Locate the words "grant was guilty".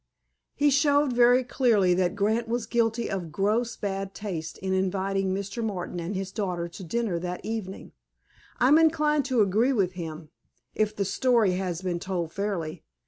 2.15-3.07